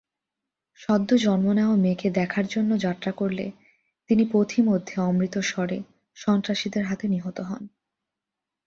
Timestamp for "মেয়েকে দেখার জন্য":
1.75-2.71